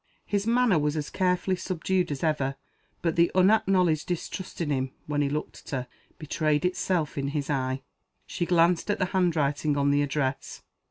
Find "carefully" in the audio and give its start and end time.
1.11-1.55